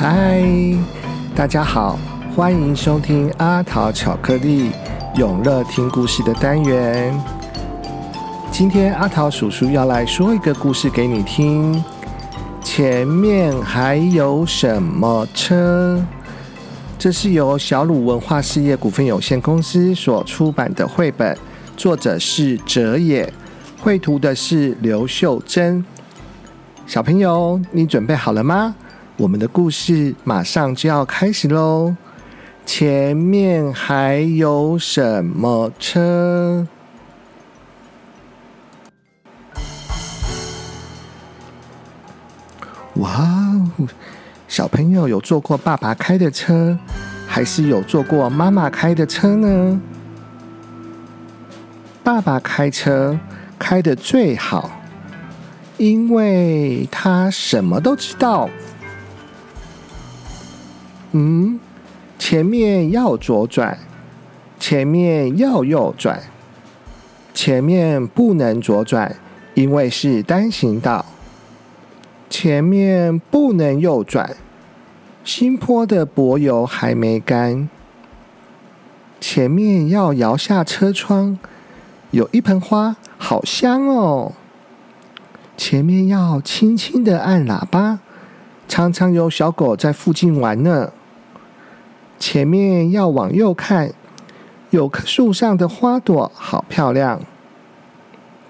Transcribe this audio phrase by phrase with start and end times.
[0.00, 0.40] 嗨，
[1.34, 1.98] 大家好，
[2.36, 4.70] 欢迎收听阿桃巧克力
[5.16, 7.12] 永乐听故事的单元。
[8.52, 11.82] 今天阿桃叔叔要来说一个故事给你听。
[12.62, 16.00] 前面还有什么车？
[16.96, 21.36] 这是由小鲁文化事业股份有限公司所出版的绘本，
[21.76, 23.32] 作者是哲野，
[23.80, 25.84] 绘图的是刘秀珍。
[26.86, 28.76] 小朋友，你准备好了吗？
[29.18, 31.92] 我们的故事马上就要开始喽！
[32.64, 36.64] 前面还有什么车？
[42.94, 43.88] 哇哦！
[44.46, 46.78] 小朋友有坐过爸爸开的车，
[47.26, 49.80] 还是有坐过妈妈开的车呢？
[52.04, 53.18] 爸爸开车
[53.58, 54.70] 开的最好，
[55.76, 58.48] 因为他什么都知道。
[61.12, 61.58] 嗯，
[62.18, 63.78] 前面要左转，
[64.58, 66.20] 前面要右转，
[67.32, 69.16] 前面不能左转，
[69.54, 71.04] 因为是单行道。
[72.28, 74.36] 前面不能右转，
[75.24, 77.70] 新坡的柏油还没干。
[79.18, 81.38] 前面要摇下车窗，
[82.10, 84.32] 有一盆花，好香哦。
[85.56, 87.98] 前面要轻轻的按喇叭，
[88.68, 90.92] 常常有小狗在附近玩呢。
[92.18, 93.92] 前面要往右看，
[94.70, 97.20] 有棵树上的花朵好漂亮。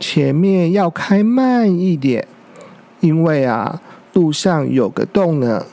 [0.00, 2.26] 前面要开慢一点，
[3.00, 3.82] 因为啊，
[4.14, 5.66] 路上有个洞呢。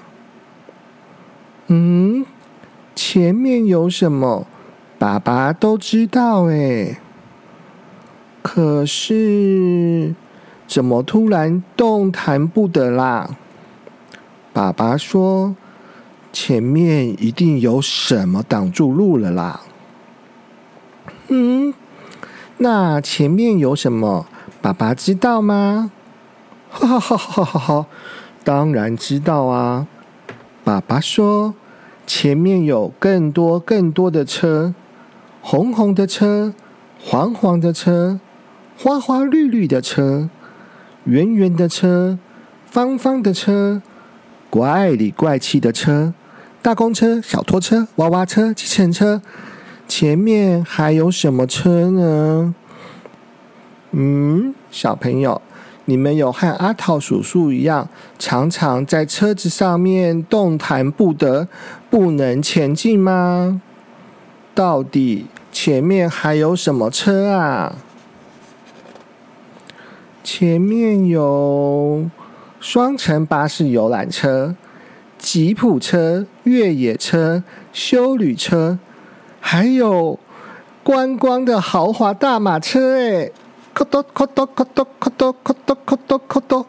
[1.67, 2.25] 嗯，
[2.93, 4.45] 前面有什么？
[4.99, 6.99] 爸爸都知道哎。
[8.41, 10.13] 可是，
[10.67, 13.29] 怎么突然动弹不得啦？
[14.51, 15.55] 爸爸说。
[16.35, 19.61] 前面一定有什么挡住路了啦！
[21.29, 21.73] 嗯，
[22.57, 24.25] 那前面有什么？
[24.61, 25.91] 爸爸知道吗？
[26.69, 27.85] 哈哈哈哈哈哈！
[28.43, 29.87] 当然知道啊！
[30.65, 31.53] 爸爸说，
[32.05, 34.75] 前面有更多更多的车，
[35.41, 36.53] 红红的车，
[36.99, 38.19] 黄黄的车，
[38.77, 40.29] 花花绿绿的车，
[41.05, 42.19] 圆圆的车，
[42.65, 43.81] 方方的车，
[44.49, 46.13] 怪里怪气的车。
[46.65, 49.21] 大公车、小拖车、娃娃车、计程车，
[49.87, 52.55] 前面还有什么车呢？
[53.91, 55.39] 嗯，小朋友，
[55.85, 57.87] 你们有和阿桃叔叔一样，
[58.17, 61.47] 常常在车子上面动弹不得，
[61.91, 63.61] 不能前进吗？
[64.55, 67.75] 到底前面还有什么车啊？
[70.23, 72.09] 前面有
[72.59, 74.55] 双层巴士游览车。
[75.25, 77.43] 吉普车、越野车、
[77.73, 78.77] 修旅车，
[79.39, 80.19] 还有
[80.83, 83.31] 观光的豪华大马车，哎，
[83.73, 86.65] 咔咚咔咚咔咚咔咚咔咚咔咚咔咚，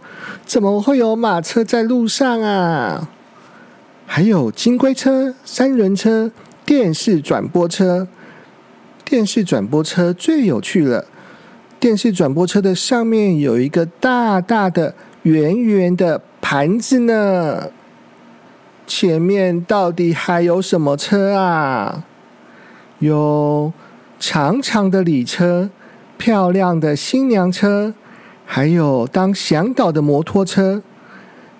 [0.47, 3.11] 怎么会有马车在路上啊？
[4.07, 6.33] 还有金龟车、三轮车、
[6.65, 8.09] 电视转播车。
[9.05, 11.05] 电视转播车最有趣了，
[11.79, 17.69] 电视转播车的上面有一个大大的、圆圆的盘子呢。
[18.87, 22.05] 前面到底还有什么车啊？
[23.01, 23.73] 有
[24.19, 25.69] 长长的礼车、
[26.17, 27.93] 漂亮的新娘车，
[28.47, 30.83] 还有当向导的摩托车。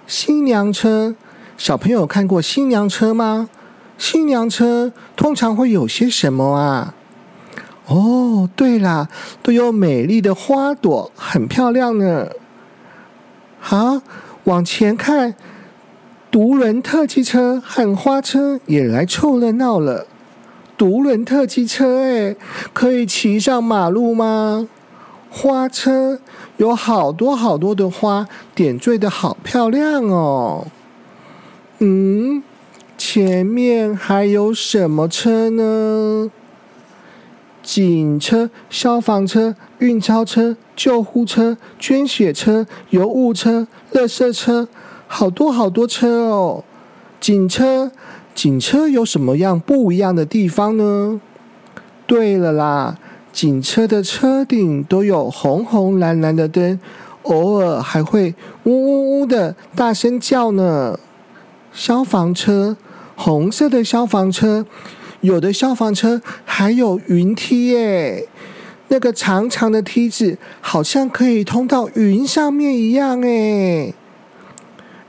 [0.07, 1.15] 新娘车，
[1.59, 3.51] 小朋友看过新娘车吗？
[3.99, 6.95] 新娘车通常会有些什么啊？
[7.87, 9.09] 哦，对啦，
[9.43, 12.29] 都有美丽的花朵，很漂亮呢。
[13.59, 14.01] 好，
[14.45, 15.35] 往前看。
[16.37, 20.07] 独轮特技车和花车也来凑热闹了。
[20.77, 22.37] 独轮特技车，哎，
[22.75, 24.69] 可以骑上马路吗？
[25.31, 26.21] 花车
[26.59, 30.67] 有好多好多的花，点缀的好漂亮哦。
[31.79, 32.43] 嗯，
[32.99, 36.31] 前面还有什么车呢？
[37.63, 44.69] 警车、消防车、运钞车、救护车、捐血车、邮物车、垃圾车。
[45.07, 46.65] 好多好多车哦！
[47.21, 47.91] 警车，
[48.35, 51.21] 警车有什么样不一样的地方呢？
[52.07, 52.99] 对了啦，
[53.33, 56.79] 警车的车顶都有红红蓝蓝的灯，
[57.23, 60.99] 偶尔还会呜呜呜的大声叫呢。
[61.73, 62.77] 消防车，
[63.15, 64.65] 红色的消防车，
[65.21, 68.29] 有的消防车还有云梯耶，
[68.89, 73.95] 那个长长的梯子好像可以通到云上面一样诶。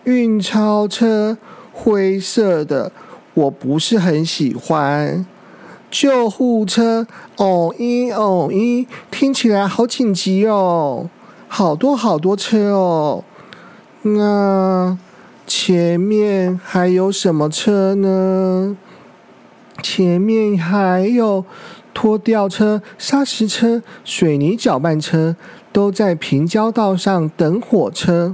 [0.08, 1.38] 运钞车，
[1.74, 2.94] 灰色的，
[3.34, 5.26] 我不是很喜欢。
[5.92, 7.06] 救护车，
[7.36, 11.10] 哦咦哦咦，听起来好紧急哦，
[11.50, 13.26] 好多好多车哦。
[14.04, 14.98] 那
[15.46, 18.78] 前面还有什么车呢？
[19.84, 21.44] 前面还有
[21.94, 25.36] 拖吊车、砂石车、水泥搅拌车，
[25.74, 28.34] 都在平交道上等火车。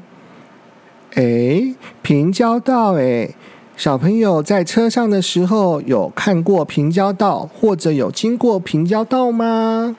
[1.15, 3.36] 哎，平交道哎，
[3.77, 9.95] 小朋友在车上的时候有看过平交道，或者有经过平交道吗？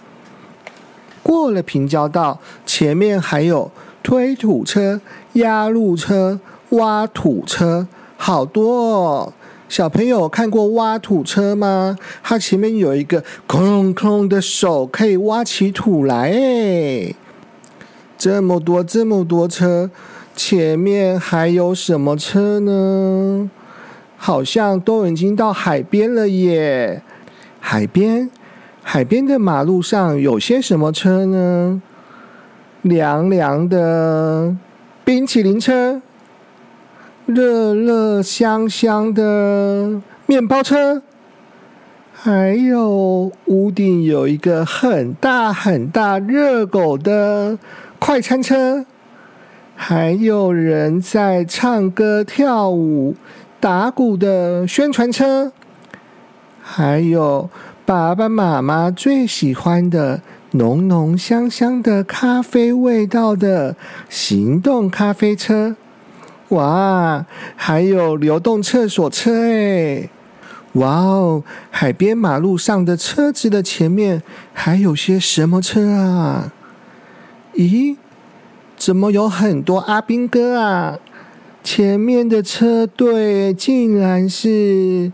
[1.23, 3.71] 过了平交道，前面还有
[4.03, 5.01] 推土车、
[5.35, 6.41] 压路车、
[6.71, 7.87] 挖土车，
[8.17, 9.33] 好多哦。
[9.69, 11.97] 小朋友看过挖土车吗？
[12.25, 17.15] 它前面有一个空空的手，可以挖起土来哎。
[18.19, 19.89] 这么多这么多车。
[20.35, 23.51] 前面还有什么车呢？
[24.17, 27.03] 好像都已经到海边了耶！
[27.61, 28.31] 海边，
[28.83, 31.83] 海边的马路上有些什么车呢？
[32.83, 34.57] 凉凉的
[35.05, 36.01] 冰淇淋车，
[37.27, 41.03] 热热香香的面包车，
[42.13, 47.59] 还有屋顶有一个很大很大热狗的
[47.99, 48.85] 快餐车。
[49.77, 53.17] 还有人在唱歌、跳舞、
[53.61, 55.53] 打鼓的宣传车，
[56.63, 57.51] 还有
[57.85, 60.23] 爸爸妈妈最喜欢的
[60.53, 63.77] 浓浓香香的咖啡味道的
[64.09, 65.77] 行动咖啡车。
[66.51, 70.09] 哇，还有流动厕所车哎！
[70.75, 74.23] 哇哦，海边马路上的车子的前面
[74.53, 76.53] 还有些什么车啊？
[77.55, 77.97] 咦？
[78.85, 80.99] 怎么有很多阿兵哥啊？
[81.63, 85.11] 前面的车队竟然是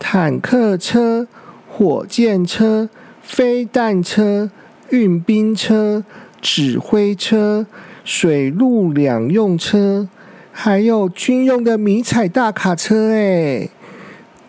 [0.00, 1.28] 坦克车、
[1.70, 2.88] 火箭车、
[3.22, 4.50] 飞弹车、
[4.88, 6.02] 运兵车、
[6.40, 7.64] 指挥车、
[8.04, 10.08] 水陆两用车，
[10.50, 13.12] 还有军用的迷彩大卡车。
[13.12, 13.68] 哎，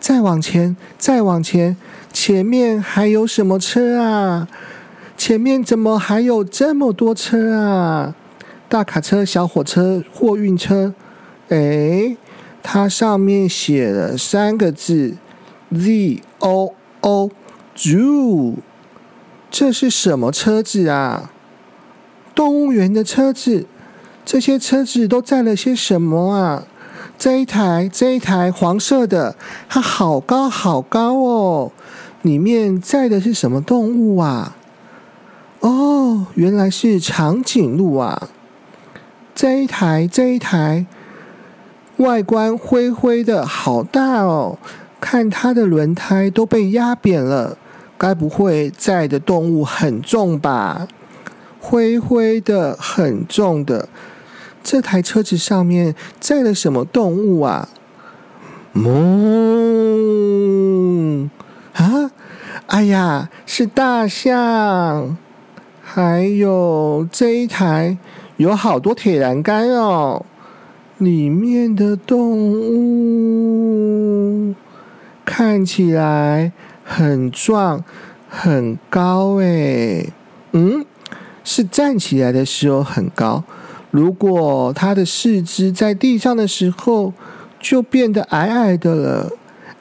[0.00, 1.76] 再往前，再往前，
[2.12, 4.48] 前面还有什么车啊？
[5.16, 8.16] 前面怎么还有这么多车啊？
[8.68, 10.92] 大卡车、小火车、货运车，
[11.48, 12.16] 哎，
[12.62, 15.16] 它上面写了三个字
[15.70, 18.54] ：Z O O，Zoo。
[19.50, 21.30] 这是什么车子啊？
[22.34, 23.66] 动物园的车子。
[24.24, 26.64] 这些车子都载了些什么啊？
[27.16, 29.36] 这一台，这一台黄色的，
[29.68, 31.70] 它好高好高哦。
[32.22, 34.56] 里面载的是什么动物啊？
[35.60, 38.28] 哦，原来是长颈鹿啊。
[39.36, 40.86] 这一台，这一台，
[41.98, 44.56] 外观灰灰的，好大哦！
[44.98, 47.58] 看它的轮胎都被压扁了，
[47.98, 50.88] 该不会载的动物很重吧？
[51.60, 53.90] 灰灰的，很重的，
[54.64, 57.68] 这台车子上面载了什么动物啊？
[58.72, 58.90] 嗯，
[61.74, 62.10] 啊，
[62.68, 65.18] 哎呀，是大象！
[65.84, 67.98] 还有这一台。
[68.36, 70.24] 有好多铁栏杆哦，
[70.98, 74.54] 里面的动物
[75.24, 76.52] 看起来
[76.84, 77.82] 很壮、
[78.28, 80.12] 很高诶。
[80.52, 80.84] 嗯，
[81.42, 83.42] 是站起来的时候很高，
[83.90, 87.12] 如果它的四肢在地上的时候
[87.58, 89.32] 就变得矮矮的了。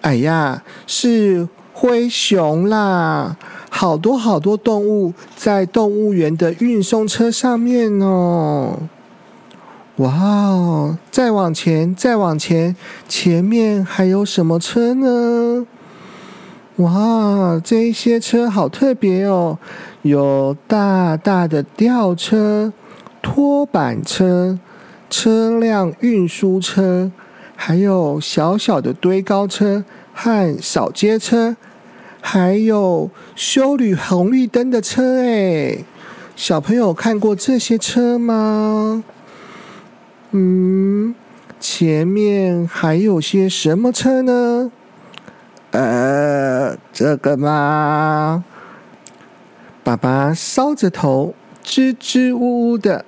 [0.02, 3.36] 哎呀，是灰熊啦！
[3.78, 8.78] 好多好多动物在动物园的运送车上面哦！
[9.98, 12.74] 哇哦，再往前，再往前，
[13.10, 15.68] 前面还有什么车呢？
[16.78, 19.58] 哇，这些车好特别哦！
[20.04, 22.72] 有大大的吊车、
[23.22, 24.58] 拖板车、
[25.10, 27.12] 车辆运输车，
[27.58, 31.58] 还有小小的堆高车和扫街车。
[32.28, 35.86] 还有修理红绿灯的车哎，
[36.36, 39.04] 小朋友看过这些车吗？
[40.32, 41.14] 嗯，
[41.60, 44.72] 前面还有些什么车呢？
[45.70, 48.44] 呃，这个吗？
[49.84, 53.06] 爸爸搔着头，支支吾吾的。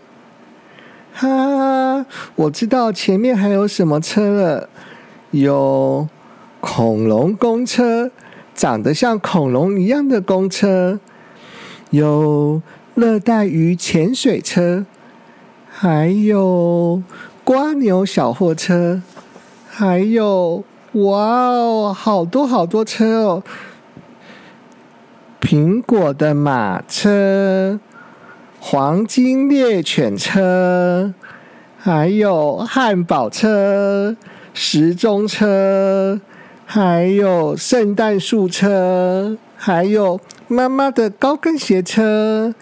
[1.11, 2.05] 哈，
[2.35, 4.69] 我知道前面还有什么车了，
[5.31, 6.07] 有
[6.61, 8.11] 恐龙公车。
[8.57, 10.99] 长得像恐龙一样的公车，
[11.91, 12.59] 有
[12.95, 14.83] 热带鱼潜水车，
[15.69, 17.03] 还有
[17.43, 18.99] 瓜牛小货车，
[19.69, 23.43] 还有，哇哦，好多好多车哦！
[25.39, 27.79] 苹果的马车，
[28.59, 31.13] 黄金猎犬车，
[31.77, 34.17] 还有汉堡车、
[34.55, 36.19] 时钟车，
[36.69, 40.19] 还有圣诞树车，还有
[40.49, 42.53] 妈妈的高跟鞋车，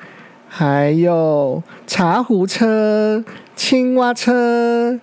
[0.47, 5.00] 还有茶壶车、青蛙车。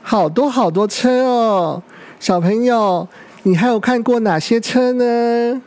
[0.00, 1.82] 好多好多车哦，
[2.18, 3.06] 小朋友，
[3.42, 5.60] 你还有看过哪些车呢？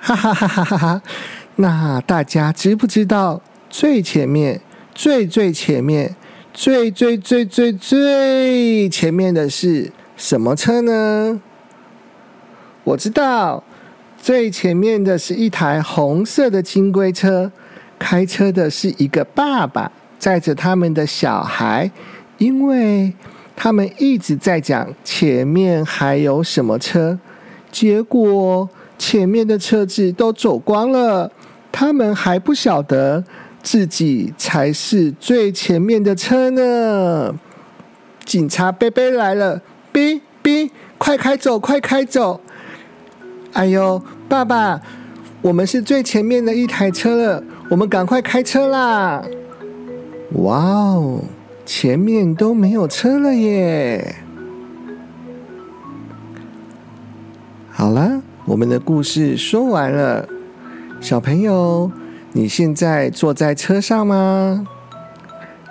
[0.00, 1.02] 哈哈哈哈哈哈！
[1.56, 4.62] 那大家知不知道最前面、
[4.94, 6.16] 最最前面、
[6.54, 11.40] 最最最最最前面的是什么车呢？
[12.84, 13.62] 我知道，
[14.16, 17.50] 最前面的是一台红色的金龟车，
[17.98, 21.90] 开车的是一个爸爸，载着他们的小孩。
[22.38, 23.14] 因为
[23.54, 27.18] 他们一直在讲前面还有什么车，
[27.70, 28.68] 结果
[28.98, 31.30] 前面的车子都走光了，
[31.70, 33.22] 他们还不晓得
[33.62, 37.34] 自己才是最前面的车呢。
[38.24, 39.62] 警察贝贝来了，
[39.94, 42.40] 哔哔，快开走，快开走！
[43.52, 44.80] 哎呦，爸爸，
[45.40, 49.24] 我们是最前面的一台车了，我们赶快开车啦！
[50.32, 51.20] 哇哦！
[51.64, 54.16] 前面都没有车了耶！
[57.70, 60.28] 好了，我们的故事说完了。
[61.00, 61.92] 小朋友，
[62.32, 64.66] 你现在坐在车上吗？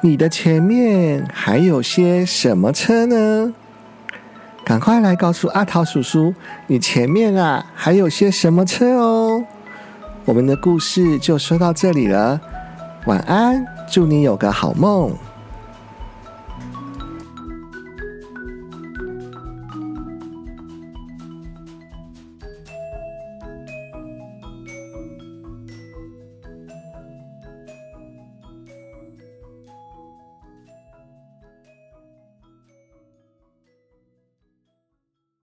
[0.01, 3.53] 你的前面还有些什么车呢？
[4.65, 6.34] 赶快来告诉阿桃叔叔，
[6.67, 9.43] 你前面啊还有些什么车哦！
[10.25, 12.39] 我们的故事就说到这里了，
[13.05, 15.13] 晚安，祝你有个好梦。